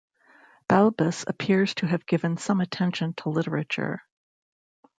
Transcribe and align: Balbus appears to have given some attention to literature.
Balbus 0.67 1.25
appears 1.27 1.75
to 1.75 1.85
have 1.85 2.07
given 2.07 2.35
some 2.35 2.59
attention 2.59 3.13
to 3.17 3.29
literature. 3.29 4.01